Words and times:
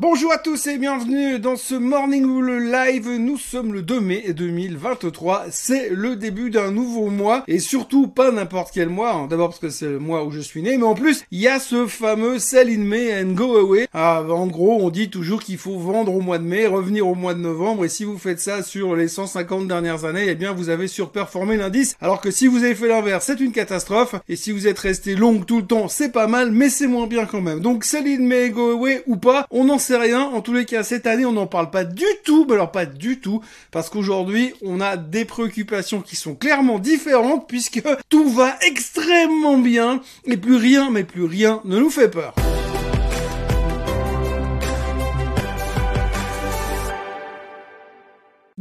Bonjour 0.00 0.32
à 0.32 0.38
tous 0.38 0.68
et 0.68 0.78
bienvenue 0.78 1.38
dans 1.38 1.54
ce 1.54 1.74
Morning 1.74 2.24
Bull 2.24 2.72
Live. 2.72 3.10
Nous 3.10 3.36
sommes 3.36 3.74
le 3.74 3.82
2 3.82 4.00
mai 4.00 4.32
2023. 4.32 5.44
C'est 5.50 5.90
le 5.90 6.16
début 6.16 6.48
d'un 6.48 6.70
nouveau 6.70 7.10
mois 7.10 7.44
et 7.46 7.58
surtout 7.58 8.08
pas 8.08 8.32
n'importe 8.32 8.70
quel 8.72 8.88
mois. 8.88 9.12
Hein. 9.12 9.26
D'abord 9.28 9.50
parce 9.50 9.60
que 9.60 9.68
c'est 9.68 9.90
le 9.90 9.98
mois 9.98 10.24
où 10.24 10.30
je 10.30 10.40
suis 10.40 10.62
né, 10.62 10.78
mais 10.78 10.84
en 10.84 10.94
plus 10.94 11.24
il 11.30 11.40
y 11.40 11.46
a 11.46 11.60
ce 11.60 11.86
fameux 11.86 12.38
Sell 12.38 12.70
in 12.70 12.78
May 12.78 13.22
and 13.22 13.32
Go 13.32 13.58
Away. 13.58 13.86
Ah, 13.92 14.22
en 14.30 14.46
gros, 14.46 14.78
on 14.80 14.88
dit 14.88 15.10
toujours 15.10 15.42
qu'il 15.42 15.58
faut 15.58 15.78
vendre 15.78 16.14
au 16.14 16.22
mois 16.22 16.38
de 16.38 16.44
mai, 16.44 16.66
revenir 16.66 17.06
au 17.06 17.14
mois 17.14 17.34
de 17.34 17.40
novembre 17.40 17.84
et 17.84 17.90
si 17.90 18.04
vous 18.04 18.16
faites 18.16 18.40
ça 18.40 18.62
sur 18.62 18.96
les 18.96 19.08
150 19.08 19.68
dernières 19.68 20.06
années, 20.06 20.24
eh 20.26 20.34
bien 20.34 20.54
vous 20.54 20.70
avez 20.70 20.88
surperformé 20.88 21.58
l'indice. 21.58 21.96
Alors 22.00 22.22
que 22.22 22.30
si 22.30 22.46
vous 22.46 22.64
avez 22.64 22.74
fait 22.74 22.88
l'inverse, 22.88 23.26
c'est 23.26 23.40
une 23.40 23.52
catastrophe 23.52 24.14
et 24.26 24.36
si 24.36 24.52
vous 24.52 24.66
êtes 24.66 24.78
resté 24.78 25.16
long 25.16 25.40
tout 25.40 25.58
le 25.58 25.66
temps, 25.66 25.88
c'est 25.88 26.12
pas 26.12 26.28
mal, 26.28 26.50
mais 26.50 26.70
c'est 26.70 26.86
moins 26.86 27.06
bien 27.06 27.26
quand 27.26 27.42
même. 27.42 27.60
Donc 27.60 27.84
Sell 27.84 28.06
in 28.06 28.22
May 28.22 28.48
and 28.48 28.52
Go 28.52 28.70
Away 28.70 29.02
ou 29.06 29.16
pas, 29.16 29.46
on 29.50 29.68
en 29.68 29.81
sait 29.82 29.98
rien. 29.98 30.22
En 30.22 30.40
tous 30.40 30.52
les 30.52 30.64
cas, 30.64 30.82
cette 30.82 31.06
année, 31.06 31.26
on 31.26 31.32
n'en 31.32 31.46
parle 31.46 31.70
pas 31.70 31.84
du 31.84 32.06
tout, 32.24 32.46
mais 32.48 32.54
alors 32.54 32.72
pas 32.72 32.86
du 32.86 33.20
tout, 33.20 33.42
parce 33.70 33.90
qu'aujourd'hui, 33.90 34.54
on 34.62 34.80
a 34.80 34.96
des 34.96 35.24
préoccupations 35.24 36.00
qui 36.00 36.16
sont 36.16 36.34
clairement 36.34 36.78
différentes, 36.78 37.48
puisque 37.48 37.82
tout 38.08 38.28
va 38.30 38.56
extrêmement 38.62 39.58
bien, 39.58 40.00
et 40.24 40.36
plus 40.36 40.56
rien, 40.56 40.90
mais 40.90 41.04
plus 41.04 41.24
rien 41.24 41.60
ne 41.64 41.78
nous 41.78 41.90
fait 41.90 42.08
peur. 42.08 42.34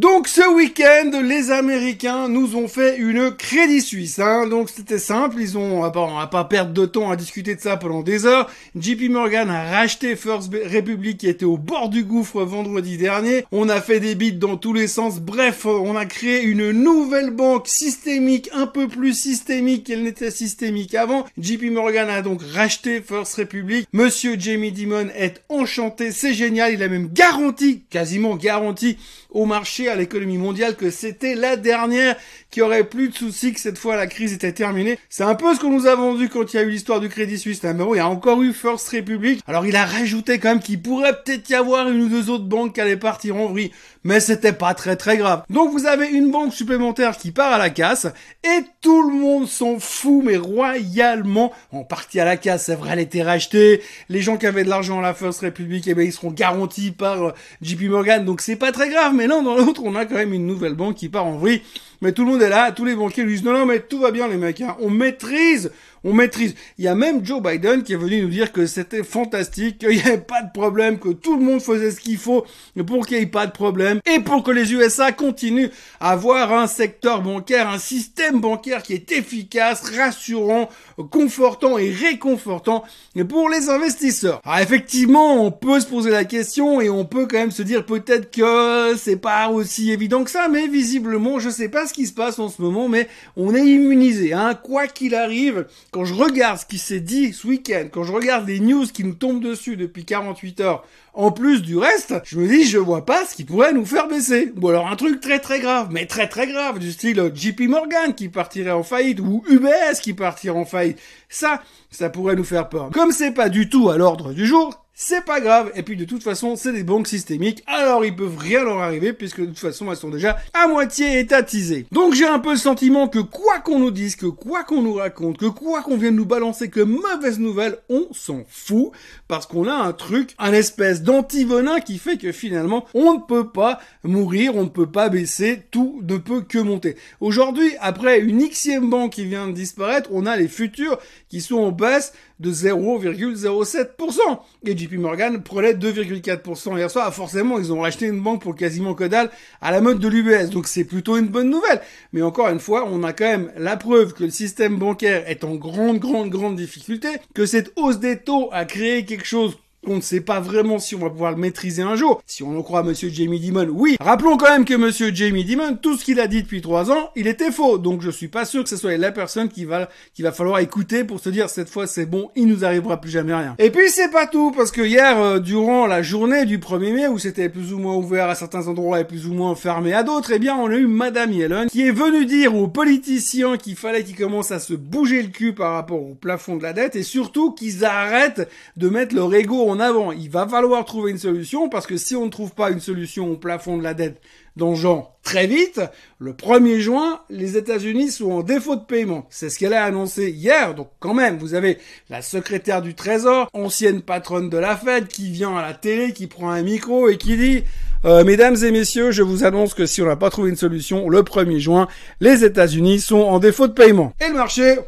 Donc 0.02 0.28
ce 0.28 0.42
week-end, 0.56 1.22
les 1.22 1.52
Américains 1.52 2.28
nous 2.28 2.56
ont 2.56 2.68
fait 2.68 2.98
une 2.98 3.30
Crédit 3.30 3.82
Suisse. 3.82 4.18
Hein. 4.18 4.48
Donc 4.48 4.72
c'était 4.72 4.98
simple, 4.98 5.36
ils 5.40 5.60
ont, 5.60 5.78
on 5.78 5.82
va 5.82 6.26
pas 6.26 6.44
perdre 6.46 6.74
de 6.74 6.88
temps 6.88 7.12
à 7.12 7.16
discuter 7.16 7.54
de 7.54 7.62
ça 7.62 7.78
pendant 7.78 8.02
des 8.02 8.26
heures. 8.26 8.50
JP 8.76 9.12
Morgan 9.12 9.52
a 9.52 9.64
racheté 9.64 10.16
First 10.16 10.52
Republic 10.74 11.20
qui 11.20 11.28
était 11.28 11.46
au 11.46 11.58
bord 11.58 11.90
du 11.90 12.04
gouffre 12.04 12.42
vendredi 12.42 12.98
dernier. 12.98 13.46
On 13.52 13.70
a 13.70 13.80
fait 13.80 14.00
des 14.00 14.16
bits 14.16 14.34
dans 14.34 14.58
tous 14.58 14.74
les 14.74 14.88
sens. 14.88 15.20
Bref, 15.20 15.68
on 15.68 15.96
a 15.96 16.08
créé 16.08 16.42
une 16.42 16.72
nouvelle 16.72 17.30
banque 17.30 17.68
systémique, 17.68 18.50
un 18.54 18.66
peu 18.66 18.88
plus 18.88 19.14
systémique 19.14 19.84
qu'elle 19.86 20.02
n'était 20.02 20.32
systémique 20.32 20.96
avant. 20.96 21.28
JP 21.38 21.66
Morgan 21.66 22.10
a 22.10 22.24
donc 22.24 22.42
racheté 22.42 23.02
First 23.02 23.36
Republic. 23.36 23.88
Monsieur 23.94 24.36
Jamie 24.40 24.72
Dimon 24.72 25.10
est 25.16 25.44
enchanté, 25.48 26.12
c'est 26.12 26.34
génial. 26.34 26.74
Il 26.74 26.82
a 26.82 26.88
même 26.88 27.10
garanti, 27.14 27.84
quasiment 27.92 28.36
garanti 28.36 28.98
au 29.30 29.46
marché, 29.46 29.91
à 29.92 29.96
l'économie 29.96 30.38
mondiale, 30.38 30.76
que 30.76 30.90
c'était 30.90 31.36
la 31.36 31.56
dernière, 31.56 32.16
qui 32.50 32.62
aurait 32.62 32.84
plus 32.84 33.10
de 33.10 33.16
soucis, 33.16 33.54
que 33.54 33.60
cette 33.60 33.78
fois 33.78 33.96
la 33.96 34.08
crise 34.08 34.34
était 34.34 34.52
terminée. 34.52 34.98
C'est 35.10 35.24
un 35.24 35.36
peu 35.36 35.54
ce 35.54 35.60
qu'on 35.60 35.72
nous 35.72 35.88
a 35.88 35.96
vendu 35.96 36.30
quand 36.30 36.54
il 36.54 36.58
y 36.58 36.60
a 36.60 36.64
eu 36.64 36.70
l'histoire 36.70 37.00
du 37.00 37.10
Crédit 37.10 37.38
Suisse. 37.38 37.62
Bon, 37.62 37.94
il 37.94 37.98
y 37.98 38.02
a 38.02 38.08
encore 38.08 38.42
eu 38.42 38.54
First 38.54 38.90
Republic. 38.90 39.42
Alors 39.48 39.66
il 39.66 39.76
a 39.76 39.86
rajouté 39.86 40.40
quand 40.40 40.50
même 40.50 40.60
qu'il 40.60 40.82
pourrait 40.82 41.14
peut-être 41.24 41.50
y 41.50 41.56
avoir 41.56 41.90
une 41.90 42.02
ou 42.04 42.10
deux 42.10 42.30
autres 42.30 42.46
banques 42.46 42.74
qui 42.74 42.82
allaient 42.82 42.98
partir 42.98 43.36
en 43.36 43.48
vrille. 43.48 43.72
Mais 44.04 44.20
c'était 44.20 44.54
pas 44.54 44.74
très 44.74 44.96
très 44.96 45.18
grave. 45.18 45.44
Donc 45.50 45.72
vous 45.72 45.86
avez 45.86 46.08
une 46.08 46.32
banque 46.32 46.54
supplémentaire 46.54 47.18
qui 47.18 47.32
part 47.32 47.54
à 47.54 47.60
la 47.60 47.70
casse, 47.70 48.08
et 48.44 48.64
tout 48.82 49.08
le 49.08 49.16
monde 49.16 49.48
s'en 49.48 49.80
fout, 49.80 50.24
mais 50.26 50.38
royalement. 50.38 51.54
En 51.72 51.84
partie 51.84 52.20
à 52.20 52.26
la 52.26 52.38
casse, 52.38 52.66
c'est 52.66 52.76
vrai, 52.76 52.92
elle 52.94 53.00
était 53.00 53.22
rachetée. 53.22 53.82
Les 54.10 54.22
gens 54.22 54.38
qui 54.38 54.48
avaient 54.48 54.64
de 54.64 54.70
l'argent 54.70 55.00
à 55.00 55.02
la 55.04 55.14
First 55.14 55.42
Republic, 55.42 55.88
eh 55.88 55.94
ben, 55.94 56.06
ils 56.06 56.12
seront 56.12 56.32
garantis 56.32 56.90
par 56.90 57.24
euh, 57.24 57.32
JP 57.62 57.84
Morgan, 57.84 58.26
donc 58.26 58.42
c'est 58.42 58.56
pas 58.56 58.72
très 58.72 58.90
grave 58.90 59.12
mais 59.14 59.28
l'un 59.28 59.42
dans 59.42 59.56
l'autre, 59.56 59.81
on 59.84 59.96
a 59.96 60.06
quand 60.06 60.16
même 60.16 60.34
une 60.34 60.46
nouvelle 60.46 60.74
banque 60.76 60.96
qui 60.96 61.10
part 61.10 61.26
en 61.26 61.38
vrille. 61.38 61.62
Mais 62.02 62.12
tout 62.12 62.26
le 62.26 62.32
monde 62.32 62.42
est 62.42 62.50
là, 62.50 62.72
tous 62.72 62.86
les 62.86 62.96
banquiers 62.96 63.24
lui 63.24 63.34
disent 63.34 63.44
non, 63.44 63.54
non, 63.54 63.66
mais 63.66 63.80
tout 63.80 64.00
va 64.00 64.12
bien 64.12 64.28
les 64.28 64.38
mecs, 64.38 64.62
hein. 64.62 64.76
on 64.80 64.90
maîtrise 64.90 65.72
on 66.04 66.14
maîtrise. 66.14 66.56
Il 66.78 66.86
y 66.86 66.88
a 66.88 66.96
même 66.96 67.26
Joe 67.26 67.42
Biden 67.42 67.84
qui 67.84 67.94
est 67.94 67.98
venu 67.98 68.24
nous 68.24 68.30
dire 68.30 68.52
que 68.52 68.66
c'était 68.66 69.04
fantastique, 69.04 69.80
qu'il 69.80 69.90
n'y 69.90 70.02
avait 70.02 70.18
pas 70.18 70.42
de 70.42 70.52
problème, 70.52 71.00
que 71.00 71.10
tout 71.10 71.38
le 71.38 71.44
monde 71.44 71.62
faisait 71.62 71.92
ce 71.92 72.00
qu'il 72.00 72.18
faut 72.18 72.46
pour 72.88 73.06
qu'il 73.06 73.18
n'y 73.18 73.24
ait 73.24 73.28
pas 73.28 73.46
de 73.46 73.52
problème 73.52 74.00
et 74.12 74.20
pour 74.20 74.44
que 74.44 74.52
les 74.52 74.74
USA 74.74 75.12
continuent 75.12 75.70
à 76.00 76.12
avoir 76.12 76.52
un 76.54 76.68
secteur 76.68 77.22
bancaire, 77.22 77.70
un 77.70 77.78
système 77.78 78.42
bancaire 78.42 78.82
qui 78.82 78.94
est 78.94 79.12
efficace, 79.12 79.92
rassurant, 79.96 80.70
confortant 81.12 81.78
et 81.78 81.92
réconfortant 81.92 82.84
pour 83.30 83.50
les 83.50 83.70
investisseurs. 83.70 84.42
Alors 84.44 84.60
effectivement, 84.60 85.46
on 85.46 85.52
peut 85.52 85.80
se 85.80 85.86
poser 85.86 86.10
la 86.10 86.26
question 86.26 86.82
et 86.82 86.90
on 86.90 87.06
peut 87.06 87.28
quand 87.28 87.38
même 87.38 87.52
se 87.52 87.62
dire 87.62 87.86
peut-être 87.86 88.32
que 88.32 88.96
c'est 88.98 89.18
pas 89.18 89.50
aussi 89.50 89.92
évident 89.92 90.24
que 90.24 90.32
ça, 90.32 90.48
mais 90.50 90.68
visiblement, 90.68 91.40
je 91.40 91.50
sais 91.50 91.70
pas 91.70 91.86
ce 91.92 91.96
qui 91.96 92.08
se 92.08 92.14
passe 92.14 92.40
en 92.40 92.48
ce 92.48 92.62
moment, 92.62 92.88
mais 92.88 93.10
on 93.36 93.54
est 93.54 93.66
immunisé, 93.66 94.32
hein, 94.32 94.56
quoi 94.56 94.88
qu'il 94.88 95.14
arrive, 95.14 95.68
quand 95.92 96.06
je 96.06 96.14
regarde 96.14 96.58
ce 96.58 96.66
qui 96.66 96.78
s'est 96.78 97.02
dit 97.02 97.34
ce 97.34 97.46
week-end, 97.46 97.88
quand 97.92 98.04
je 98.04 98.14
regarde 98.14 98.48
les 98.48 98.62
news 98.62 98.86
qui 98.86 99.04
nous 99.04 99.14
tombent 99.14 99.44
dessus 99.44 99.76
depuis 99.76 100.06
48 100.06 100.62
heures, 100.62 100.86
en 101.14 101.32
plus 101.32 101.62
du 101.62 101.78
reste, 101.78 102.14
je 102.24 102.40
me 102.40 102.48
dis, 102.48 102.64
je 102.64 102.78
vois 102.78 103.06
pas 103.06 103.26
ce 103.26 103.36
qui 103.36 103.44
pourrait 103.44 103.74
nous 103.74 103.86
faire 103.86 104.08
baisser. 104.08 104.54
Ou 104.62 104.70
alors 104.70 104.88
un 104.88 104.96
truc 104.96 105.20
très 105.20 105.40
très 105.40 105.60
grave, 105.60 105.90
mais 105.92 106.06
très 106.06 106.30
très 106.30 106.48
grave, 106.48 106.80
du 106.80 106.94
style 106.94 107.32
JP 107.36 107.62
Morgan 107.68 108.16
qui 108.16 108.30
partirait 108.30 108.72
en 108.72 108.84
faillite, 108.84 109.20
ou 109.20 109.44
UBS 109.50 110.00
qui 110.02 110.14
partirait 110.14 110.58
en 110.58 110.64
faillite. 110.64 111.00
Ça, 111.28 111.62
ça 111.90 112.10
pourrait 112.10 112.38
nous 112.38 112.46
faire 112.46 112.70
peur. 112.70 112.90
Comme 112.94 113.12
c'est 113.12 113.32
pas 113.34 113.50
du 113.50 113.68
tout 113.68 113.90
à 113.90 113.98
l'ordre 113.98 114.32
du 114.32 114.46
jour, 114.48 114.86
c'est 115.04 115.26
pas 115.26 115.42
grave. 115.42 115.72
Et 115.76 115.82
puis 115.82 115.98
de 115.98 116.06
toute 116.06 116.22
façon, 116.22 116.56
c'est 116.56 116.72
des 116.72 116.84
banques 116.84 117.08
systémiques, 117.08 117.64
alors 117.66 118.06
ils 118.06 118.16
peuvent 118.16 118.38
rien 118.38 118.64
leur 118.64 118.78
arriver 118.78 119.14
puisque 119.14 119.42
de 119.42 119.48
toute 119.48 119.58
façon 119.58 119.90
elles 119.90 119.98
sont 119.98 120.12
déjà 120.12 120.38
à 120.54 120.68
moitié 120.68 121.20
étatisées. 121.20 121.88
Donc 121.92 122.14
j'ai 122.14 122.28
un 122.28 122.38
peu 122.38 122.52
le 122.52 122.58
sentiment 122.58 123.08
que 123.08 123.18
quoi 123.18 123.60
qu'on 123.60 123.80
nous 123.80 123.90
dise, 123.90 124.16
que 124.16 124.28
quoi 124.28 124.64
qu'on 124.64 124.84
nous 124.84 124.94
raconte, 124.94 125.38
que 125.38 125.48
quoi 125.48 125.82
qu'on 125.82 125.98
vienne 125.98 126.16
nous 126.16 126.28
balancer 126.28 126.70
que 126.70 126.82
mauvaise 126.82 127.40
nouvelle, 127.40 127.80
on 127.90 128.10
s'en 128.12 128.44
fout 128.48 128.92
parce 129.28 129.48
qu'on 129.48 129.68
a 129.68 129.74
un 129.74 129.92
truc, 129.92 130.36
un 130.38 130.54
espèce 130.54 131.02
d'antivenin 131.02 131.80
qui 131.80 131.98
fait 131.98 132.18
que 132.18 132.32
finalement 132.32 132.86
on 132.94 133.16
ne 133.16 133.20
peut 133.20 133.50
pas 133.50 133.80
mourir, 134.04 134.56
on 134.56 134.66
ne 134.66 134.70
peut 134.70 134.92
pas 134.92 135.10
baisser, 135.10 135.64
tout 135.72 136.00
ne 136.08 136.18
peut 136.18 136.42
que 136.42 136.60
monter. 136.60 136.96
Aujourd'hui, 137.22 137.72
après 137.80 138.20
une 138.20 138.48
xième 138.50 138.92
banque 138.92 139.14
qui 139.14 139.26
vient 139.26 139.48
de 139.48 139.54
disparaître, 139.54 140.12
on 140.14 140.28
a 140.28 140.38
les 140.38 140.48
futurs 140.48 141.00
qui 141.28 141.42
sont 141.42 141.58
en 141.58 141.72
baisse 141.72 142.14
de 142.42 142.52
0,07%. 142.52 144.20
Et 144.66 144.78
JP 144.78 144.94
Morgan 144.94 145.42
prenait 145.42 145.74
2,4% 145.74 146.78
hier 146.78 146.90
soir. 146.90 147.14
Forcément, 147.14 147.60
ils 147.60 147.72
ont 147.72 147.82
racheté 147.82 148.08
une 148.08 148.22
banque 148.22 148.42
pour 148.42 148.56
quasiment 148.56 148.96
que 148.96 149.04
dalle 149.04 149.30
à 149.62 149.72
la 149.72 149.80
mode 149.80 150.00
de 150.00 150.08
l'UBS. 150.08 150.50
Donc 150.50 150.68
c'est 150.68 150.84
plutôt 150.84 151.18
une 151.18 151.28
bonne 151.28 151.50
nouvelle. 151.50 151.82
Mais 152.14 152.22
encore 152.22 152.50
une 152.50 152.60
fois, 152.60 152.88
on 152.92 153.04
a 153.04 153.14
quand 153.14 153.26
même 153.26 153.52
la 153.58 153.78
preuve 153.78 154.14
que 154.14 154.24
le 154.24 154.32
système 154.32 154.78
bancaire 154.78 155.30
est 155.30 155.44
en 155.44 155.56
grande, 155.56 156.00
grande, 156.00 156.30
grande 156.30 156.56
difficulté, 156.56 157.10
que 157.34 157.46
cette 157.46 157.72
hausse 157.76 158.00
des 158.00 158.18
taux 158.18 158.50
a 158.52 158.66
créé 158.66 159.06
quelque 159.06 159.26
chose 159.26 159.58
on 159.88 159.96
ne 159.96 160.02
sait 160.02 160.22
pas 160.22 160.40
vraiment 160.40 160.78
si 160.78 160.96
on 160.96 161.00
va 161.00 161.10
pouvoir 161.10 161.32
le 161.32 161.38
maîtriser 161.38 161.82
un 161.82 161.96
jour. 161.96 162.22
Si 162.28 162.44
on 162.44 162.58
en 162.58 162.62
croit 162.62 162.84
Monsieur 162.84 163.10
Jamie 163.10 163.40
Dimon, 163.40 163.68
oui. 163.72 163.98
Rappelons 164.00 164.38
quand 164.38 164.50
même 164.50 164.66
que 164.66 164.76
Monsieur 164.76 165.14
Jamie 165.14 165.44
Dimon, 165.44 165.76
tout 165.76 165.98
ce 165.98 166.06
qu'il 166.06 166.20
a 166.20 166.28
dit 166.28 166.44
depuis 166.44 166.62
trois 166.62 166.92
ans, 166.92 167.10
il 167.16 167.28
était 167.28 167.52
faux. 167.52 167.80
Donc 167.80 168.02
je 168.02 168.12
suis 168.12 168.28
pas 168.28 168.46
sûr 168.46 168.64
que 168.64 168.70
ce 168.70 168.78
soit 168.78 168.96
la 168.98 169.12
personne 169.12 169.50
qui 169.50 169.66
va, 169.66 169.90
qui 170.14 170.22
va 170.22 170.32
falloir 170.32 170.60
écouter 170.60 171.04
pour 171.04 171.20
se 171.20 171.30
dire 171.30 171.50
cette 171.50 171.70
fois 171.70 171.88
c'est 171.88 172.06
bon, 172.06 172.30
il 172.36 172.48
nous 172.48 172.64
arrivera 172.64 173.02
plus 173.02 173.10
jamais 173.10 173.34
rien. 173.34 173.56
Et 173.58 173.72
puis 173.72 173.90
c'est 173.90 174.12
pas 174.12 174.28
tout, 174.28 174.52
parce 174.52 174.72
que 174.72 174.82
hier, 174.82 175.20
euh, 175.20 175.40
durant 175.40 175.88
la 175.88 176.04
journée 176.04 176.46
du 176.46 176.60
1er 176.60 176.94
mai, 176.94 177.08
où 177.08 177.18
c'était 177.18 177.50
plus 177.50 177.74
ou 177.74 177.80
moins 177.80 177.96
ouvert 177.96 178.30
à 178.30 178.36
certains 178.36 178.68
endroits 178.68 179.00
et 179.00 179.06
plus 179.06 179.26
ou 179.26 179.34
moins 179.34 179.56
fermé 179.56 179.94
à 179.94 180.04
d'autres, 180.04 180.32
eh 180.32 180.40
bien 180.40 180.56
on 180.56 180.68
a 180.68 180.76
eu 180.76 180.86
Madame 180.86 181.32
Yellen 181.32 181.68
qui 181.70 181.88
est 181.88 181.92
venue 181.92 182.26
dire 182.26 182.56
aux 182.56 182.68
politiciens 182.68 183.58
qu'il 183.58 183.76
fallait 183.76 184.04
qu'ils 184.04 184.16
commencent 184.16 184.52
à 184.52 184.60
se 184.60 184.74
bouger 184.74 185.24
le 185.24 185.30
cul 185.30 185.54
par 185.54 185.74
rapport 185.74 186.02
au 186.02 186.14
plafond 186.14 186.56
de 186.56 186.64
la 186.64 186.74
dette 186.74 186.96
et 186.96 187.04
surtout 187.04 187.52
qu'ils 187.52 187.84
arrêtent 187.84 188.48
de 188.78 188.90
mettre 188.90 189.16
leur 189.16 189.34
ego 189.34 189.71
en 189.72 189.80
avant. 189.80 190.12
Il 190.12 190.30
va 190.30 190.48
falloir 190.48 190.86
trouver 190.86 191.12
une 191.12 191.18
solution 191.18 191.70
parce 191.70 191.88
que 191.88 191.98
si 191.98 192.16
on 192.16 192.26
ne 192.26 192.32
trouve 192.32 192.52
pas 192.52 192.70
une 192.70 192.80
solution 192.80 193.32
au 193.32 193.38
plafond 193.38 193.78
de 193.78 193.84
la 193.84 193.94
dette 193.94 194.22
dans 194.58 194.76
très 195.24 195.48
vite, 195.48 195.82
le 196.20 196.34
1er 196.34 196.80
juin, 196.80 197.22
les 197.30 197.56
États-Unis 197.56 198.12
sont 198.12 198.32
en 198.32 198.44
défaut 198.44 198.76
de 198.76 198.84
paiement. 198.84 199.26
C'est 199.30 199.50
ce 199.50 199.58
qu'elle 199.58 199.74
a 199.74 199.84
annoncé 199.84 200.30
hier. 200.30 200.76
Donc 200.76 200.90
quand 201.00 201.14
même, 201.14 201.38
vous 201.38 201.54
avez 201.54 201.78
la 202.10 202.22
secrétaire 202.22 202.82
du 202.82 202.94
Trésor, 202.94 203.50
ancienne 203.54 204.02
patronne 204.02 204.50
de 204.50 204.58
la 204.58 204.76
Fed, 204.76 205.08
qui 205.08 205.32
vient 205.32 205.56
à 205.56 205.62
la 205.62 205.74
télé, 205.74 206.12
qui 206.14 206.28
prend 206.28 206.50
un 206.50 206.64
micro 206.64 207.08
et 207.08 207.18
qui 207.18 207.38
dit 207.38 207.64
euh, 208.04 208.24
Mesdames 208.24 208.58
et 208.64 208.72
messieurs, 208.72 209.12
je 209.12 209.24
vous 209.24 209.44
annonce 209.46 209.74
que 209.74 209.86
si 209.86 210.02
on 210.02 210.06
n'a 210.06 210.16
pas 210.16 210.30
trouvé 210.30 210.50
une 210.50 210.58
solution, 210.58 211.08
le 211.08 211.22
1er 211.22 211.60
juin, 211.60 211.88
les 212.20 212.44
États-Unis 212.44 213.00
sont 213.00 213.22
en 213.22 213.40
défaut 213.40 213.68
de 213.68 213.74
paiement. 213.74 214.14
Et 214.20 214.28
le 214.28 214.36
marché, 214.36 214.80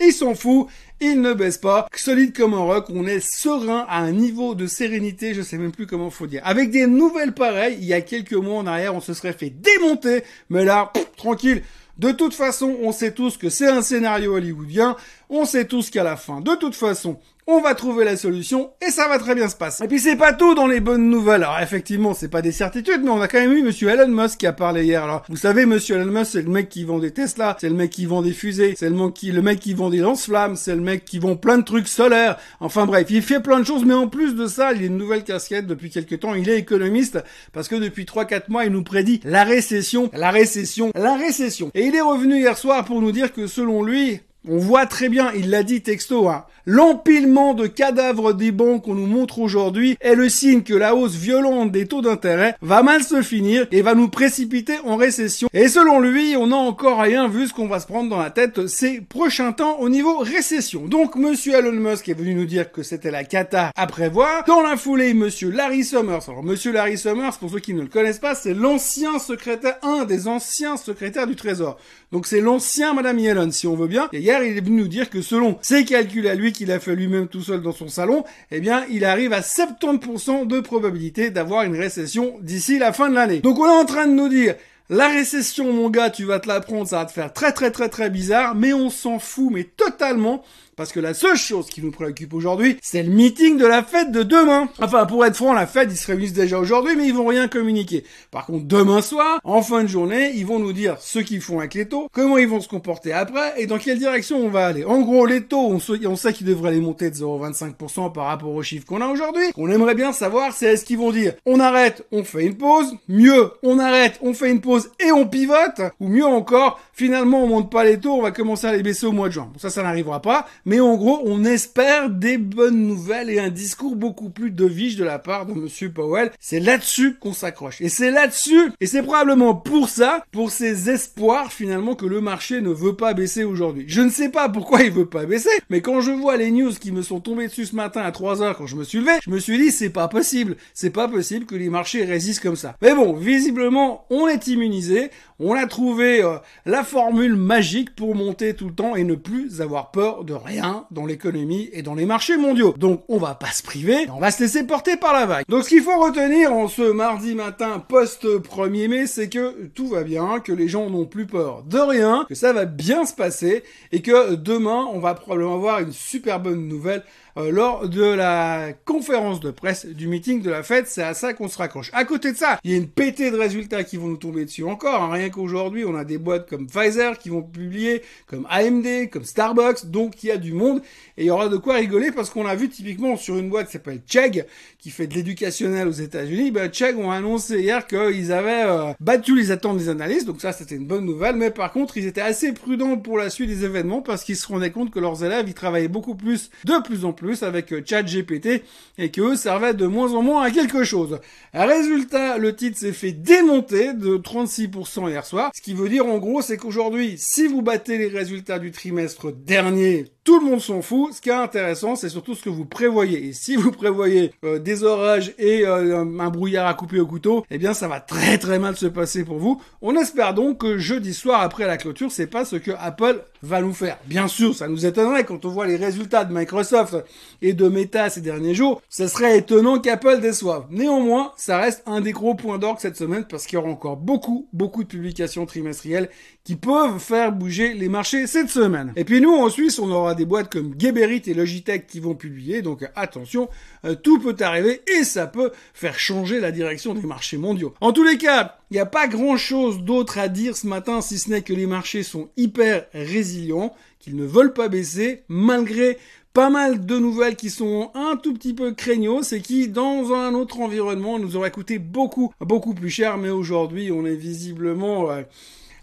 il 0.00 0.12
s'en 0.12 0.34
fout 0.34 0.68
il 1.00 1.20
ne 1.20 1.32
baisse 1.32 1.58
pas. 1.58 1.88
Solide 1.94 2.36
comme 2.36 2.54
un 2.54 2.58
roc, 2.58 2.86
on 2.90 3.06
est 3.06 3.20
serein 3.20 3.86
à 3.88 3.98
un 3.98 4.12
niveau 4.12 4.54
de 4.54 4.66
sérénité, 4.66 5.34
je 5.34 5.42
sais 5.42 5.58
même 5.58 5.72
plus 5.72 5.86
comment 5.86 6.10
faut 6.10 6.26
dire. 6.26 6.42
Avec 6.44 6.70
des 6.70 6.86
nouvelles 6.86 7.34
pareilles, 7.34 7.76
il 7.80 7.86
y 7.86 7.94
a 7.94 8.00
quelques 8.00 8.32
mois 8.32 8.58
en 8.58 8.66
arrière, 8.66 8.94
on 8.94 9.00
se 9.00 9.14
serait 9.14 9.32
fait 9.32 9.50
démonter, 9.50 10.24
mais 10.50 10.64
là, 10.64 10.92
tranquille. 11.16 11.62
De 11.98 12.12
toute 12.12 12.34
façon, 12.34 12.76
on 12.82 12.92
sait 12.92 13.12
tous 13.12 13.36
que 13.36 13.48
c'est 13.48 13.68
un 13.68 13.82
scénario 13.82 14.34
hollywoodien. 14.34 14.96
On 15.30 15.44
sait 15.44 15.64
tous 15.64 15.90
qu'à 15.90 16.04
la 16.04 16.16
fin, 16.16 16.40
de 16.40 16.54
toute 16.54 16.76
façon, 16.76 17.18
on 17.50 17.62
va 17.62 17.74
trouver 17.74 18.04
la 18.04 18.18
solution 18.18 18.72
et 18.86 18.90
ça 18.90 19.08
va 19.08 19.18
très 19.18 19.34
bien 19.34 19.48
se 19.48 19.56
passer. 19.56 19.82
Et 19.82 19.88
puis 19.88 19.98
c'est 19.98 20.16
pas 20.16 20.34
tout 20.34 20.54
dans 20.54 20.66
les 20.66 20.80
bonnes 20.80 21.08
nouvelles. 21.08 21.42
Alors 21.42 21.58
effectivement, 21.60 22.12
c'est 22.12 22.28
pas 22.28 22.42
des 22.42 22.52
certitudes, 22.52 23.00
mais 23.02 23.08
on 23.08 23.22
a 23.22 23.26
quand 23.26 23.40
même 23.40 23.54
eu 23.54 23.62
monsieur 23.62 23.88
Elon 23.88 24.08
Musk 24.08 24.40
qui 24.40 24.46
a 24.46 24.52
parlé 24.52 24.84
hier. 24.84 25.02
Alors, 25.02 25.24
vous 25.30 25.36
savez, 25.36 25.64
monsieur 25.64 25.96
Elon 25.96 26.12
Musk, 26.12 26.32
c'est 26.32 26.42
le 26.42 26.50
mec 26.50 26.68
qui 26.68 26.84
vend 26.84 26.98
des 26.98 27.10
Tesla, 27.10 27.56
c'est 27.58 27.70
le 27.70 27.74
mec 27.74 27.88
qui 27.90 28.04
vend 28.04 28.20
des 28.20 28.34
fusées, 28.34 28.74
c'est 28.76 28.90
le 28.90 28.96
mec 28.96 29.14
qui, 29.14 29.32
le 29.32 29.40
mec 29.40 29.60
qui 29.60 29.72
vend 29.72 29.88
des 29.88 29.98
lance-flammes, 29.98 30.56
c'est 30.56 30.74
le 30.74 30.82
mec 30.82 31.06
qui 31.06 31.18
vend 31.18 31.36
plein 31.36 31.56
de 31.56 31.64
trucs 31.64 31.88
solaires. 31.88 32.36
Enfin 32.60 32.84
bref, 32.84 33.06
il 33.08 33.22
fait 33.22 33.40
plein 33.40 33.60
de 33.60 33.64
choses, 33.64 33.86
mais 33.86 33.94
en 33.94 34.08
plus 34.08 34.34
de 34.34 34.46
ça, 34.46 34.74
il 34.74 34.82
a 34.82 34.86
une 34.86 34.98
nouvelle 34.98 35.24
casquette 35.24 35.66
depuis 35.66 35.88
quelques 35.88 36.20
temps. 36.20 36.34
Il 36.34 36.50
est 36.50 36.58
économiste 36.58 37.18
parce 37.54 37.68
que 37.68 37.76
depuis 37.76 38.04
3-4 38.04 38.42
mois, 38.48 38.66
il 38.66 38.72
nous 38.72 38.84
prédit 38.84 39.22
la 39.24 39.44
récession, 39.44 40.10
la 40.12 40.30
récession, 40.30 40.92
la 40.94 41.16
récession. 41.16 41.70
Et 41.74 41.86
il 41.86 41.96
est 41.96 42.02
revenu 42.02 42.40
hier 42.40 42.58
soir 42.58 42.84
pour 42.84 43.00
nous 43.00 43.12
dire 43.12 43.32
que 43.32 43.46
selon 43.46 43.82
lui, 43.82 44.20
on 44.46 44.58
voit 44.58 44.86
très 44.86 45.08
bien, 45.08 45.32
il 45.34 45.50
l'a 45.50 45.62
dit 45.62 45.82
texto, 45.82 46.28
hein, 46.28 46.44
l'empilement 46.64 47.54
de 47.54 47.66
cadavres 47.66 48.34
des 48.34 48.52
banques 48.52 48.84
qu'on 48.84 48.94
nous 48.94 49.06
montre 49.06 49.38
aujourd'hui 49.38 49.96
est 50.00 50.14
le 50.14 50.28
signe 50.28 50.62
que 50.62 50.74
la 50.74 50.94
hausse 50.94 51.14
violente 51.14 51.72
des 51.72 51.86
taux 51.86 52.02
d'intérêt 52.02 52.56
va 52.62 52.82
mal 52.82 53.02
se 53.02 53.22
finir 53.22 53.66
et 53.72 53.82
va 53.82 53.94
nous 53.94 54.08
précipiter 54.08 54.74
en 54.84 54.96
récession. 54.96 55.48
Et 55.54 55.68
selon 55.68 55.98
lui, 55.98 56.36
on 56.36 56.48
n'a 56.48 56.56
encore 56.56 57.00
rien 57.00 57.26
vu 57.26 57.46
ce 57.46 57.54
qu'on 57.54 57.68
va 57.68 57.80
se 57.80 57.86
prendre 57.86 58.10
dans 58.10 58.18
la 58.18 58.30
tête 58.30 58.66
ces 58.68 59.00
prochains 59.00 59.52
temps 59.52 59.78
au 59.80 59.88
niveau 59.88 60.18
récession. 60.18 60.86
Donc 60.86 61.16
monsieur 61.16 61.54
Elon 61.54 61.72
Musk 61.72 62.08
est 62.08 62.14
venu 62.14 62.34
nous 62.34 62.46
dire 62.46 62.70
que 62.70 62.82
c'était 62.82 63.10
la 63.10 63.24
cata 63.24 63.72
à 63.74 63.86
prévoir. 63.86 64.44
Dans 64.46 64.60
la 64.60 64.76
foulée, 64.76 65.14
monsieur 65.14 65.50
Larry 65.50 65.84
Summers. 65.84 66.28
Alors 66.28 66.42
monsieur 66.42 66.72
Larry 66.72 66.98
Summers, 66.98 67.38
pour 67.38 67.50
ceux 67.50 67.60
qui 67.60 67.74
ne 67.74 67.80
le 67.80 67.88
connaissent 67.88 68.18
pas, 68.18 68.34
c'est 68.34 68.54
l'ancien 68.54 69.18
secrétaire, 69.18 69.78
un 69.82 70.04
des 70.04 70.28
anciens 70.28 70.76
secrétaires 70.76 71.26
du 71.26 71.34
Trésor. 71.34 71.78
Donc 72.12 72.26
c'est 72.26 72.40
l'ancien 72.40 72.94
Madame 72.94 73.18
Yellen, 73.18 73.52
si 73.52 73.66
on 73.66 73.74
veut 73.74 73.88
bien. 73.88 74.08
Il 74.28 74.56
est 74.56 74.60
venu 74.60 74.82
nous 74.82 74.88
dire 74.88 75.10
que 75.10 75.22
selon 75.22 75.58
ses 75.62 75.84
calculs 75.84 76.28
à 76.28 76.34
lui 76.34 76.52
qu'il 76.52 76.70
a 76.70 76.80
fait 76.80 76.94
lui-même 76.94 77.28
tout 77.28 77.42
seul 77.42 77.62
dans 77.62 77.72
son 77.72 77.88
salon, 77.88 78.24
eh 78.50 78.60
bien, 78.60 78.84
il 78.90 79.04
arrive 79.04 79.32
à 79.32 79.40
70% 79.40 80.46
de 80.46 80.60
probabilité 80.60 81.30
d'avoir 81.30 81.62
une 81.62 81.76
récession 81.76 82.34
d'ici 82.40 82.78
la 82.78 82.92
fin 82.92 83.08
de 83.08 83.14
l'année. 83.14 83.40
Donc 83.40 83.58
on 83.58 83.66
est 83.66 83.80
en 83.80 83.84
train 83.84 84.06
de 84.06 84.12
nous 84.12 84.28
dire, 84.28 84.54
la 84.90 85.08
récession, 85.08 85.72
mon 85.72 85.90
gars, 85.90 86.10
tu 86.10 86.24
vas 86.24 86.40
te 86.40 86.48
la 86.48 86.60
prendre, 86.60 86.88
ça 86.88 86.98
va 86.98 87.04
te 87.04 87.12
faire 87.12 87.32
très 87.32 87.52
très 87.52 87.70
très 87.70 87.88
très 87.88 88.10
bizarre, 88.10 88.54
mais 88.54 88.72
on 88.72 88.90
s'en 88.90 89.18
fout, 89.18 89.50
mais 89.52 89.64
totalement, 89.64 90.42
parce 90.78 90.92
que 90.92 91.00
la 91.00 91.12
seule 91.12 91.36
chose 91.36 91.66
qui 91.66 91.82
nous 91.82 91.90
préoccupe 91.90 92.32
aujourd'hui, 92.32 92.78
c'est 92.80 93.02
le 93.02 93.10
meeting 93.10 93.58
de 93.58 93.66
la 93.66 93.82
fête 93.82 94.12
de 94.12 94.22
demain. 94.22 94.68
Enfin, 94.80 95.06
pour 95.06 95.26
être 95.26 95.34
franc, 95.34 95.52
la 95.52 95.66
fête, 95.66 95.88
ils 95.90 95.96
se 95.96 96.06
réunissent 96.06 96.32
déjà 96.32 96.56
aujourd'hui, 96.56 96.94
mais 96.96 97.04
ils 97.08 97.12
vont 97.12 97.26
rien 97.26 97.48
communiquer. 97.48 98.04
Par 98.30 98.46
contre, 98.46 98.64
demain 98.64 99.02
soir, 99.02 99.40
en 99.42 99.60
fin 99.60 99.82
de 99.82 99.88
journée, 99.88 100.30
ils 100.36 100.46
vont 100.46 100.60
nous 100.60 100.72
dire 100.72 100.96
ce 101.00 101.18
qu'ils 101.18 101.40
font 101.40 101.58
avec 101.58 101.74
les 101.74 101.88
taux, 101.88 102.08
comment 102.12 102.38
ils 102.38 102.46
vont 102.46 102.60
se 102.60 102.68
comporter 102.68 103.12
après, 103.12 103.60
et 103.60 103.66
dans 103.66 103.78
quelle 103.78 103.98
direction 103.98 104.38
on 104.38 104.50
va 104.50 104.66
aller. 104.66 104.84
En 104.84 105.00
gros, 105.00 105.26
les 105.26 105.42
taux, 105.42 105.68
on, 105.68 105.80
sait 105.80 106.32
qu'ils 106.32 106.46
devraient 106.46 106.70
les 106.70 106.80
monter 106.80 107.10
de 107.10 107.16
0,25% 107.16 108.12
par 108.12 108.26
rapport 108.26 108.54
aux 108.54 108.62
chiffres 108.62 108.86
qu'on 108.86 109.00
a 109.00 109.08
aujourd'hui. 109.08 109.46
On 109.56 109.68
aimerait 109.68 109.96
bien 109.96 110.12
savoir, 110.12 110.52
c'est 110.52 110.66
est-ce 110.66 110.84
qu'ils 110.84 110.98
vont 110.98 111.10
dire, 111.10 111.34
on 111.44 111.58
arrête, 111.58 112.06
on 112.12 112.22
fait 112.22 112.46
une 112.46 112.56
pause, 112.56 112.94
mieux, 113.08 113.50
on 113.64 113.80
arrête, 113.80 114.20
on 114.22 114.32
fait 114.32 114.52
une 114.52 114.60
pause 114.60 114.90
et 115.00 115.10
on 115.10 115.26
pivote, 115.26 115.80
ou 115.98 116.06
mieux 116.06 116.26
encore, 116.26 116.78
finalement, 116.92 117.42
on 117.42 117.48
monte 117.48 117.72
pas 117.72 117.82
les 117.82 117.98
taux, 117.98 118.12
on 118.12 118.22
va 118.22 118.30
commencer 118.30 118.68
à 118.68 118.76
les 118.76 118.84
baisser 118.84 119.06
au 119.06 119.12
mois 119.12 119.26
de 119.26 119.32
juin. 119.32 119.50
Bon, 119.52 119.58
ça, 119.58 119.70
ça 119.70 119.82
n'arrivera 119.82 120.22
pas. 120.22 120.46
Mais 120.68 120.80
en 120.80 120.96
gros, 120.96 121.22
on 121.24 121.46
espère 121.46 122.10
des 122.10 122.36
bonnes 122.36 122.86
nouvelles 122.86 123.30
et 123.30 123.38
un 123.38 123.48
discours 123.48 123.96
beaucoup 123.96 124.28
plus 124.28 124.50
dovish 124.50 124.96
de 124.96 125.04
la 125.04 125.18
part 125.18 125.46
de 125.46 125.54
Monsieur 125.54 125.90
Powell. 125.90 126.30
C'est 126.40 126.60
là-dessus 126.60 127.14
qu'on 127.14 127.32
s'accroche. 127.32 127.80
Et 127.80 127.88
c'est 127.88 128.10
là-dessus, 128.10 128.70
et 128.78 128.86
c'est 128.86 129.02
probablement 129.02 129.54
pour 129.54 129.88
ça, 129.88 130.26
pour 130.30 130.50
ces 130.50 130.90
espoirs 130.90 131.54
finalement 131.54 131.94
que 131.94 132.04
le 132.04 132.20
marché 132.20 132.60
ne 132.60 132.68
veut 132.68 132.96
pas 132.96 133.14
baisser 133.14 133.44
aujourd'hui. 133.44 133.86
Je 133.88 134.02
ne 134.02 134.10
sais 134.10 134.28
pas 134.28 134.50
pourquoi 134.50 134.82
il 134.82 134.90
veut 134.90 135.08
pas 135.08 135.24
baisser, 135.24 135.48
mais 135.70 135.80
quand 135.80 136.02
je 136.02 136.10
vois 136.10 136.36
les 136.36 136.50
news 136.50 136.74
qui 136.78 136.92
me 136.92 137.00
sont 137.00 137.20
tombées 137.20 137.46
dessus 137.46 137.64
ce 137.64 137.74
matin 137.74 138.02
à 138.02 138.12
3 138.12 138.42
heures 138.42 138.58
quand 138.58 138.66
je 138.66 138.76
me 138.76 138.84
suis 138.84 138.98
levé, 138.98 139.12
je 139.24 139.30
me 139.30 139.38
suis 139.38 139.56
dit 139.56 139.70
c'est 139.70 139.88
pas 139.88 140.08
possible. 140.08 140.58
C'est 140.74 140.90
pas 140.90 141.08
possible 141.08 141.46
que 141.46 141.54
les 141.54 141.70
marchés 141.70 142.04
résistent 142.04 142.42
comme 142.42 142.56
ça. 142.56 142.76
Mais 142.82 142.94
bon, 142.94 143.14
visiblement, 143.14 144.04
on 144.10 144.28
est 144.28 144.46
immunisé. 144.46 145.10
On 145.40 145.54
a 145.54 145.66
trouvé 145.66 146.20
euh, 146.20 146.38
la 146.66 146.82
formule 146.82 147.36
magique 147.36 147.94
pour 147.94 148.16
monter 148.16 148.54
tout 148.54 148.66
le 148.66 148.74
temps 148.74 148.96
et 148.96 149.04
ne 149.04 149.14
plus 149.14 149.60
avoir 149.60 149.92
peur 149.92 150.24
de 150.24 150.34
rien 150.34 150.86
dans 150.90 151.06
l'économie 151.06 151.70
et 151.72 151.82
dans 151.82 151.94
les 151.94 152.06
marchés 152.06 152.36
mondiaux. 152.36 152.74
Donc 152.76 153.04
on 153.08 153.18
va 153.18 153.36
pas 153.36 153.52
se 153.52 153.62
priver, 153.62 154.08
on 154.12 154.18
va 154.18 154.32
se 154.32 154.42
laisser 154.42 154.64
porter 154.64 154.96
par 154.96 155.12
la 155.12 155.26
vague. 155.26 155.44
Donc 155.48 155.62
ce 155.62 155.68
qu'il 155.68 155.82
faut 155.82 155.96
retenir 155.96 156.52
en 156.52 156.66
ce 156.66 156.82
mardi 156.90 157.36
matin 157.36 157.78
post 157.78 158.24
1er 158.24 158.88
mai, 158.88 159.06
c'est 159.06 159.28
que 159.28 159.66
tout 159.76 159.86
va 159.86 160.02
bien, 160.02 160.40
que 160.40 160.50
les 160.50 160.66
gens 160.66 160.90
n'ont 160.90 161.06
plus 161.06 161.26
peur 161.26 161.62
de 161.62 161.78
rien, 161.78 162.26
que 162.28 162.34
ça 162.34 162.52
va 162.52 162.64
bien 162.64 163.06
se 163.06 163.14
passer 163.14 163.62
et 163.92 164.02
que 164.02 164.34
demain 164.34 164.88
on 164.92 164.98
va 164.98 165.14
probablement 165.14 165.54
avoir 165.54 165.78
une 165.78 165.92
super 165.92 166.40
bonne 166.40 166.66
nouvelle 166.66 167.04
euh, 167.38 167.52
lors 167.52 167.88
de 167.88 168.02
la 168.02 168.72
conférence 168.84 169.38
de 169.38 169.52
presse 169.52 169.86
du 169.86 170.08
meeting 170.08 170.42
de 170.42 170.50
la 170.50 170.64
fête. 170.64 170.88
C'est 170.88 171.02
à 171.02 171.14
ça 171.14 171.34
qu'on 171.34 171.46
se 171.46 171.56
raccroche. 171.56 171.90
À 171.92 172.04
côté 172.04 172.32
de 172.32 172.36
ça, 172.36 172.58
il 172.64 172.72
y 172.72 172.74
a 172.74 172.76
une 172.76 172.88
pétée 172.88 173.30
de 173.30 173.36
résultats 173.36 173.84
qui 173.84 173.96
vont 173.96 174.08
nous 174.08 174.16
tomber 174.16 174.44
dessus 174.44 174.64
encore. 174.64 175.02
Hein. 175.02 175.12
Rien 175.12 175.30
qu'aujourd'hui, 175.30 175.84
on 175.84 175.94
a 175.94 176.04
des 176.04 176.18
boîtes 176.18 176.48
comme 176.48 176.66
Pfizer 176.66 177.16
qui 177.16 177.28
vont 177.28 177.42
publier, 177.42 178.02
comme 178.26 178.44
AMD, 178.50 179.08
comme 179.12 179.24
Starbucks. 179.24 179.86
Donc 179.86 180.24
il 180.24 180.28
y 180.28 180.30
a 180.32 180.36
du 180.36 180.52
monde 180.52 180.82
et 181.16 181.22
il 181.22 181.26
y 181.26 181.30
aura 181.30 181.48
de 181.48 181.56
quoi 181.56 181.76
rigoler 181.76 182.10
parce 182.10 182.30
qu'on 182.30 182.46
a 182.46 182.56
vu 182.56 182.68
typiquement 182.68 183.16
sur 183.16 183.38
une 183.38 183.50
boîte 183.50 183.66
qui 183.66 183.72
s'appelle 183.74 184.00
Chegg 184.06 184.44
qui 184.78 184.90
fait 184.90 185.06
de 185.06 185.14
l'éducationnel 185.14 185.86
aux 185.86 185.92
États-Unis. 185.92 186.50
Ben, 186.50 186.72
Chegg 186.72 186.98
ont 186.98 187.12
annoncé 187.12 187.60
hier 187.60 187.86
qu'ils 187.86 188.32
avaient 188.32 188.64
euh, 188.64 188.92
battu 188.98 189.36
les 189.36 189.52
attentes 189.52 189.78
des 189.78 189.88
analystes. 189.88 190.26
Donc 190.26 190.40
ça, 190.40 190.52
c'était 190.52 190.74
une 190.74 190.86
bonne 190.86 191.04
nouvelle. 191.04 191.36
Mais 191.36 191.50
par 191.50 191.72
contre, 191.72 191.98
ils 191.98 192.06
étaient 192.06 192.20
assez 192.20 192.52
prudents 192.52 192.96
pour 192.96 193.16
la 193.16 193.30
suite 193.30 193.48
des 193.48 193.64
événements 193.64 194.02
parce 194.02 194.24
qu'ils 194.24 194.36
se 194.36 194.46
rendaient 194.48 194.72
compte 194.72 194.90
que 194.90 194.98
leurs 194.98 195.24
élèves, 195.24 195.44
ils 195.46 195.54
travaillaient 195.54 195.86
beaucoup 195.86 196.16
plus, 196.16 196.50
de 196.64 196.82
plus 196.82 197.04
en 197.04 197.12
plus 197.12 197.27
avec 197.42 197.72
euh, 197.72 197.82
ChatGPT 197.84 198.62
et 198.98 199.10
que 199.10 199.20
eux 199.20 199.36
servaient 199.36 199.74
de 199.74 199.86
moins 199.86 200.12
en 200.14 200.22
moins 200.22 200.42
à 200.42 200.50
quelque 200.50 200.84
chose. 200.84 201.20
Résultat, 201.52 202.38
le 202.38 202.54
titre 202.54 202.78
s'est 202.78 202.92
fait 202.92 203.12
démonter 203.12 203.92
de 203.92 204.16
36% 204.16 205.08
hier 205.08 205.24
soir. 205.24 205.50
Ce 205.54 205.62
qui 205.62 205.74
veut 205.74 205.88
dire 205.88 206.06
en 206.06 206.18
gros, 206.18 206.42
c'est 206.42 206.56
qu'aujourd'hui, 206.56 207.16
si 207.18 207.46
vous 207.46 207.62
battez 207.62 207.98
les 207.98 208.08
résultats 208.08 208.58
du 208.58 208.70
trimestre 208.70 209.32
dernier, 209.32 210.06
tout 210.28 210.40
le 210.40 210.44
monde 210.44 210.60
s'en 210.60 210.82
fout. 210.82 211.14
Ce 211.14 211.22
qui 211.22 211.30
est 211.30 211.32
intéressant, 211.32 211.96
c'est 211.96 212.10
surtout 212.10 212.34
ce 212.34 212.42
que 212.42 212.50
vous 212.50 212.66
prévoyez. 212.66 213.28
Et 213.28 213.32
si 213.32 213.56
vous 213.56 213.72
prévoyez 213.72 214.34
euh, 214.44 214.58
des 214.58 214.84
orages 214.84 215.32
et 215.38 215.66
euh, 215.66 216.04
un 216.20 216.28
brouillard 216.28 216.66
à 216.66 216.74
couper 216.74 217.00
au 217.00 217.06
couteau, 217.06 217.46
eh 217.50 217.56
bien 217.56 217.72
ça 217.72 217.88
va 217.88 217.98
très 217.98 218.36
très 218.36 218.58
mal 218.58 218.76
se 218.76 218.84
passer 218.84 219.24
pour 219.24 219.38
vous. 219.38 219.62
On 219.80 219.96
espère 219.96 220.34
donc 220.34 220.58
que 220.58 220.76
jeudi 220.76 221.14
soir 221.14 221.40
après 221.40 221.66
la 221.66 221.78
clôture, 221.78 222.12
c'est 222.12 222.26
pas 222.26 222.44
ce 222.44 222.56
que 222.56 222.72
Apple 222.78 223.24
va 223.42 223.62
nous 223.62 223.72
faire. 223.72 223.96
Bien 224.04 224.28
sûr, 224.28 224.54
ça 224.54 224.68
nous 224.68 224.84
étonnerait 224.84 225.24
quand 225.24 225.46
on 225.46 225.48
voit 225.48 225.66
les 225.66 225.76
résultats 225.76 226.26
de 226.26 226.36
Microsoft 226.36 226.96
et 227.40 227.54
de 227.54 227.66
Meta 227.66 228.10
ces 228.10 228.20
derniers 228.20 228.54
jours. 228.54 228.82
Ce 228.90 229.06
serait 229.06 229.38
étonnant 229.38 229.78
qu'Apple 229.78 230.20
déçoive. 230.20 230.66
Néanmoins, 230.68 231.32
ça 231.38 231.56
reste 231.56 231.82
un 231.86 232.02
des 232.02 232.12
gros 232.12 232.34
points 232.34 232.58
d'orgue 232.58 232.80
cette 232.80 232.98
semaine 232.98 233.24
parce 233.26 233.46
qu'il 233.46 233.54
y 233.54 233.62
aura 233.62 233.70
encore 233.70 233.96
beaucoup, 233.96 234.46
beaucoup 234.52 234.82
de 234.82 234.88
publications 234.88 235.46
trimestrielles 235.46 236.10
qui 236.48 236.56
peuvent 236.56 236.98
faire 236.98 237.30
bouger 237.30 237.74
les 237.74 237.90
marchés 237.90 238.26
cette 238.26 238.48
semaine. 238.48 238.94
Et 238.96 239.04
puis 239.04 239.20
nous, 239.20 239.34
en 239.34 239.50
Suisse, 239.50 239.78
on 239.78 239.90
aura 239.90 240.14
des 240.14 240.24
boîtes 240.24 240.50
comme 240.50 240.74
Geberit 240.78 241.20
et 241.26 241.34
Logitech 241.34 241.86
qui 241.86 242.00
vont 242.00 242.14
publier, 242.14 242.62
donc 242.62 242.88
attention, 242.96 243.50
euh, 243.84 243.94
tout 243.94 244.18
peut 244.18 244.34
arriver 244.40 244.80
et 244.86 245.04
ça 245.04 245.26
peut 245.26 245.50
faire 245.74 245.98
changer 245.98 246.40
la 246.40 246.50
direction 246.50 246.94
des 246.94 247.02
marchés 247.02 247.36
mondiaux. 247.36 247.74
En 247.82 247.92
tous 247.92 248.02
les 248.02 248.16
cas, 248.16 248.56
il 248.70 248.74
n'y 248.74 248.80
a 248.80 248.86
pas 248.86 249.08
grand 249.08 249.36
chose 249.36 249.80
d'autre 249.80 250.16
à 250.16 250.28
dire 250.28 250.56
ce 250.56 250.66
matin 250.66 251.02
si 251.02 251.18
ce 251.18 251.28
n'est 251.28 251.42
que 251.42 251.52
les 251.52 251.66
marchés 251.66 252.02
sont 252.02 252.30
hyper 252.38 252.86
résilients, 252.94 253.74
qu'ils 253.98 254.16
ne 254.16 254.24
veulent 254.24 254.54
pas 254.54 254.68
baisser 254.68 255.24
malgré 255.28 255.98
pas 256.32 256.48
mal 256.48 256.86
de 256.86 256.98
nouvelles 256.98 257.36
qui 257.36 257.50
sont 257.50 257.90
un 257.94 258.16
tout 258.16 258.32
petit 258.32 258.54
peu 258.54 258.72
craignos 258.72 259.34
et 259.34 259.42
qui, 259.42 259.68
dans 259.68 260.14
un 260.14 260.32
autre 260.32 260.60
environnement, 260.60 261.18
nous 261.18 261.36
auraient 261.36 261.50
coûté 261.50 261.78
beaucoup, 261.78 262.32
beaucoup 262.40 262.72
plus 262.72 262.88
cher. 262.88 263.18
Mais 263.18 263.28
aujourd'hui, 263.28 263.92
on 263.92 264.06
est 264.06 264.16
visiblement 264.16 265.10
euh, 265.10 265.22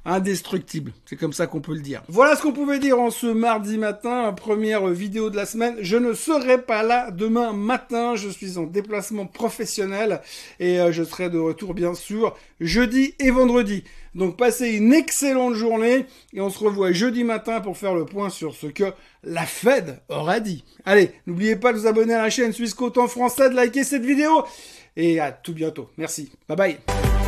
indestructible. 0.05 0.93
C'est 1.05 1.15
comme 1.15 1.33
ça 1.33 1.47
qu'on 1.47 1.61
peut 1.61 1.73
le 1.73 1.81
dire. 1.81 2.03
Voilà 2.07 2.35
ce 2.35 2.41
qu'on 2.41 2.53
pouvait 2.53 2.79
dire 2.79 2.99
en 2.99 3.09
ce 3.09 3.27
mardi 3.27 3.77
matin, 3.77 4.31
première 4.33 4.87
vidéo 4.87 5.29
de 5.29 5.35
la 5.35 5.45
semaine. 5.45 5.75
Je 5.81 5.97
ne 5.97 6.13
serai 6.13 6.61
pas 6.61 6.83
là 6.83 7.11
demain 7.11 7.53
matin, 7.53 8.15
je 8.15 8.29
suis 8.29 8.57
en 8.57 8.63
déplacement 8.63 9.25
professionnel 9.25 10.21
et 10.59 10.79
euh, 10.79 10.91
je 10.91 11.03
serai 11.03 11.29
de 11.29 11.39
retour 11.39 11.73
bien 11.73 11.95
sûr 11.95 12.35
jeudi 12.59 13.15
et 13.19 13.31
vendredi. 13.31 13.83
Donc 14.13 14.37
passez 14.37 14.69
une 14.69 14.93
excellente 14.93 15.55
journée 15.55 16.05
et 16.33 16.39
on 16.39 16.49
se 16.49 16.59
revoit 16.59 16.91
jeudi 16.91 17.23
matin 17.23 17.59
pour 17.59 17.77
faire 17.77 17.95
le 17.95 18.05
point 18.05 18.29
sur 18.29 18.55
ce 18.55 18.67
que 18.67 18.93
la 19.23 19.45
Fed 19.45 19.99
aura 20.07 20.39
dit. 20.39 20.63
Allez, 20.85 21.11
n'oubliez 21.25 21.55
pas 21.55 21.73
de 21.73 21.79
vous 21.79 21.87
abonner 21.87 22.13
à 22.13 22.21
la 22.21 22.29
chaîne 22.29 22.53
Suisse 22.53 22.75
en 22.79 23.07
français, 23.07 23.49
de 23.49 23.55
liker 23.55 23.83
cette 23.83 24.05
vidéo 24.05 24.45
et 24.95 25.19
à 25.19 25.31
tout 25.31 25.53
bientôt. 25.53 25.89
Merci. 25.97 26.31
Bye 26.47 26.57
bye. 26.57 27.24